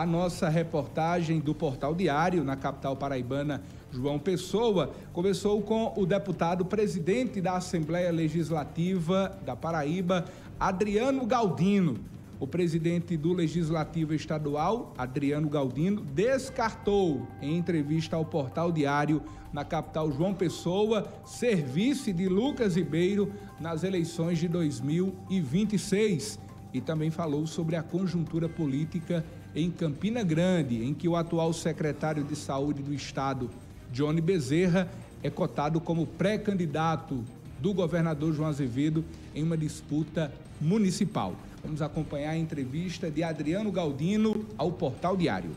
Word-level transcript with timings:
a 0.00 0.04
nossa 0.04 0.50
reportagem 0.50 1.40
do 1.40 1.54
Portal 1.54 1.94
Diário, 1.94 2.44
na 2.44 2.54
capital 2.54 2.94
paraibana, 2.94 3.62
João 3.90 4.18
Pessoa, 4.18 4.92
começou 5.10 5.62
com 5.62 5.94
o 5.96 6.04
deputado 6.04 6.66
presidente 6.66 7.40
da 7.40 7.56
Assembleia 7.56 8.12
Legislativa 8.12 9.34
da 9.46 9.56
Paraíba, 9.56 10.26
Adriano 10.60 11.24
Galdino. 11.24 11.98
O 12.38 12.46
presidente 12.46 13.16
do 13.16 13.32
Legislativo 13.32 14.12
Estadual, 14.12 14.92
Adriano 14.98 15.48
Galdino, 15.48 16.02
descartou, 16.02 17.26
em 17.40 17.56
entrevista 17.56 18.16
ao 18.16 18.24
Portal 18.26 18.70
Diário, 18.70 19.22
na 19.50 19.64
capital 19.64 20.12
João 20.12 20.34
Pessoa, 20.34 21.06
serviço 21.24 22.12
de 22.12 22.28
Lucas 22.28 22.76
Ribeiro 22.76 23.32
nas 23.58 23.82
eleições 23.82 24.38
de 24.38 24.46
2026 24.46 26.44
e 26.72 26.80
também 26.80 27.10
falou 27.10 27.46
sobre 27.46 27.76
a 27.76 27.82
conjuntura 27.82 28.48
política 28.48 29.24
em 29.54 29.70
Campina 29.70 30.22
Grande, 30.22 30.84
em 30.84 30.92
que 30.92 31.08
o 31.08 31.16
atual 31.16 31.52
secretário 31.52 32.22
de 32.22 32.36
Saúde 32.36 32.82
do 32.82 32.92
Estado, 32.92 33.50
Johnny 33.90 34.20
Bezerra, 34.20 34.88
é 35.22 35.30
cotado 35.30 35.80
como 35.80 36.06
pré-candidato 36.06 37.24
do 37.58 37.72
governador 37.72 38.34
João 38.34 38.48
Azevedo 38.48 39.04
em 39.34 39.42
uma 39.42 39.56
disputa 39.56 40.32
municipal. 40.60 41.34
Vamos 41.62 41.82
acompanhar 41.82 42.30
a 42.30 42.36
entrevista 42.36 43.10
de 43.10 43.22
Adriano 43.22 43.72
Galdino 43.72 44.46
ao 44.56 44.70
Portal 44.70 45.16
Diário. 45.16 45.50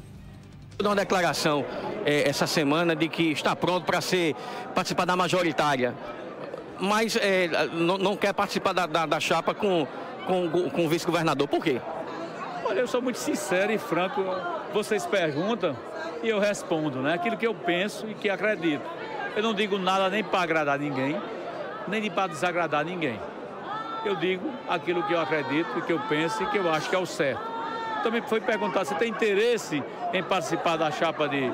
Dar 0.78 0.90
uma 0.90 0.96
declaração 0.96 1.66
é, 2.06 2.28
essa 2.28 2.48
semana 2.48 2.96
de 2.96 3.10
que 3.10 3.32
está 3.32 3.54
pronto 3.56 3.86
para 3.86 4.00
ser 4.00 4.34
participar 4.74 5.06
da 5.06 5.16
majoritária, 5.16 5.94
mas 6.80 7.16
é, 7.16 7.50
não, 7.74 7.98
não, 7.98 8.16
quer 8.16 8.34
participar 8.34 8.74
da, 8.74 8.86
da, 8.86 9.06
da 9.06 9.20
chapa 9.20 9.54
com, 9.54 9.88
com, 10.26 10.70
com 10.70 10.86
o 10.86 10.90
vice-governador. 10.90 11.48
Por 11.48 11.64
quê? 11.64 11.82
Olha, 12.66 12.80
eu 12.80 12.88
sou 12.88 13.02
muito 13.02 13.18
sincero 13.18 13.72
e 13.72 13.78
franco. 13.78 14.24
Vocês 14.74 15.06
perguntam 15.06 15.76
e 16.22 16.30
eu 16.30 16.40
respondo, 16.40 17.02
né? 17.02 17.14
Aquilo 17.14 17.38
que 17.38 17.48
eu 17.48 17.54
penso 17.54 18.08
e 18.08 18.14
que 18.14 18.30
acredito. 18.30 18.84
Eu 19.36 19.44
não 19.44 19.54
digo 19.54 19.78
nada 19.78 20.10
nem 20.10 20.24
para 20.24 20.42
agradar 20.42 20.78
ninguém, 20.78 21.20
nem 21.88 22.10
para 22.10 22.28
desagradar 22.28 22.86
ninguém. 22.86 23.20
Eu 24.06 24.16
digo 24.16 24.50
aquilo 24.68 25.04
que 25.04 25.14
eu 25.14 25.20
acredito 25.20 25.78
e 25.78 25.82
que 25.82 25.92
eu 25.92 26.00
penso 26.08 26.44
e 26.44 26.46
que 26.48 26.58
eu 26.58 26.72
acho 26.72 26.90
que 26.90 26.96
é 26.96 27.00
o 27.00 27.06
certo. 27.06 27.42
Também 28.04 28.22
foi 28.22 28.40
perguntar 28.40 28.86
se 28.86 28.96
tem 28.96 29.10
interesse 29.10 29.84
em 30.14 30.24
participar 30.24 30.78
da 30.78 30.90
chapa 30.90 31.28
de, 31.28 31.52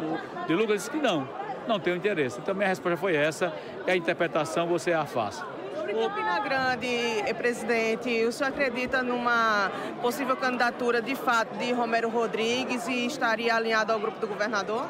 de 0.47 0.53
Lucas. 0.53 0.77
disse 0.77 0.91
que 0.91 0.97
não, 0.97 1.27
não 1.67 1.79
tenho 1.79 1.95
interesse. 1.95 2.39
Então 2.39 2.53
minha 2.55 2.67
resposta 2.67 2.97
foi 2.97 3.15
essa 3.15 3.53
e 3.85 3.91
a 3.91 3.95
interpretação 3.95 4.67
você 4.67 4.93
a 4.93 5.05
faça. 5.05 5.45
Sobre 5.75 5.93
Campina 5.93 6.39
Grande, 6.39 6.87
eh, 6.87 7.33
presidente, 7.33 8.25
o 8.25 8.31
senhor 8.31 8.49
acredita 8.49 9.03
numa 9.03 9.71
possível 10.01 10.35
candidatura 10.35 11.01
de 11.01 11.15
fato 11.15 11.55
de 11.57 11.71
Romero 11.73 12.09
Rodrigues 12.09 12.87
e 12.87 13.05
estaria 13.05 13.55
alinhado 13.55 13.91
ao 13.91 13.99
grupo 13.99 14.19
do 14.19 14.27
governador? 14.27 14.89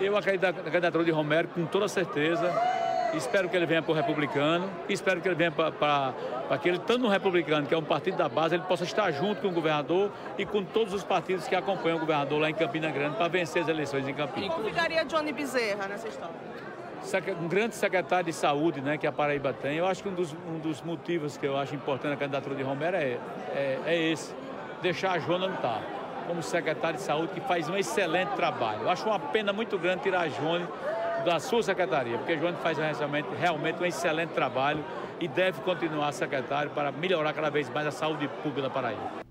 Eu 0.00 0.16
acredito 0.16 0.42
na 0.42 0.52
candidatura 0.52 1.04
de 1.04 1.10
Romero 1.10 1.48
com 1.48 1.64
toda 1.64 1.86
certeza. 1.86 2.52
Espero 3.14 3.48
que 3.48 3.56
ele 3.56 3.66
venha 3.66 3.82
para 3.82 3.92
o 3.92 3.94
republicano, 3.94 4.70
espero 4.88 5.20
que 5.20 5.28
ele 5.28 5.34
venha 5.34 5.52
para 5.52 6.14
aquele, 6.48 6.78
tanto 6.78 7.00
no 7.00 7.08
republicano, 7.08 7.66
que 7.66 7.74
é 7.74 7.78
um 7.78 7.84
partido 7.84 8.16
da 8.16 8.28
base, 8.28 8.54
ele 8.54 8.64
possa 8.64 8.84
estar 8.84 9.10
junto 9.10 9.42
com 9.42 9.48
o 9.48 9.52
governador 9.52 10.10
e 10.38 10.46
com 10.46 10.64
todos 10.64 10.94
os 10.94 11.04
partidos 11.04 11.46
que 11.46 11.54
acompanham 11.54 11.98
o 11.98 12.00
governador 12.00 12.40
lá 12.40 12.48
em 12.48 12.54
Campina 12.54 12.90
Grande 12.90 13.16
para 13.16 13.28
vencer 13.28 13.62
as 13.62 13.68
eleições 13.68 14.08
em 14.08 14.14
Campina. 14.14 14.46
E 14.46 14.48
como 14.48 14.64
ficaria 14.64 15.04
Johnny 15.04 15.32
Bezerra 15.32 15.88
nessa 15.88 16.08
história? 16.08 16.34
um 17.40 17.48
grande 17.48 17.74
secretário 17.74 18.26
de 18.26 18.32
saúde 18.32 18.80
né, 18.80 18.96
que 18.96 19.06
a 19.06 19.12
Paraíba 19.12 19.52
tem. 19.52 19.76
Eu 19.76 19.86
acho 19.86 20.02
que 20.02 20.08
um 20.08 20.14
dos, 20.14 20.32
um 20.32 20.58
dos 20.58 20.80
motivos 20.82 21.36
que 21.36 21.44
eu 21.44 21.58
acho 21.58 21.74
importante 21.74 22.12
na 22.12 22.16
candidatura 22.16 22.54
de 22.54 22.62
Romero 22.62 22.96
é, 22.96 23.18
é, 23.54 23.78
é 23.84 24.10
esse, 24.12 24.32
deixar 24.80 25.12
a 25.12 25.18
Jona 25.18 25.48
não 25.48 25.54
estar, 25.54 25.82
como 26.26 26.42
secretário 26.42 26.98
de 26.98 27.02
saúde, 27.02 27.32
que 27.32 27.40
faz 27.40 27.68
um 27.68 27.76
excelente 27.76 28.30
trabalho. 28.34 28.82
Eu 28.82 28.90
acho 28.90 29.04
uma 29.04 29.18
pena 29.18 29.52
muito 29.52 29.76
grande 29.78 30.02
tirar 30.02 30.20
a 30.20 30.28
Jone 30.28 30.66
da 31.24 31.38
sua 31.38 31.62
secretaria, 31.62 32.18
porque 32.18 32.36
Jone 32.36 32.56
faz 32.62 32.78
realmente, 32.78 33.28
realmente 33.38 33.82
um 33.82 33.86
excelente 33.86 34.30
trabalho 34.30 34.84
e 35.20 35.28
deve 35.28 35.60
continuar 35.62 36.12
secretário 36.12 36.70
para 36.70 36.90
melhorar 36.90 37.32
cada 37.32 37.50
vez 37.50 37.68
mais 37.70 37.86
a 37.86 37.92
saúde 37.92 38.28
pública 38.42 38.62
da 38.62 38.70
Paraíba. 38.70 39.12